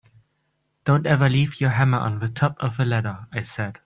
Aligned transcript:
Don’t 0.87 1.05
ever 1.05 1.29
leave 1.29 1.61
your 1.61 1.69
hammer 1.69 1.99
on 1.99 2.17
the 2.17 2.27
top 2.27 2.55
of 2.59 2.77
the 2.77 2.85
ladder, 2.85 3.27
I 3.31 3.41
said. 3.41 3.79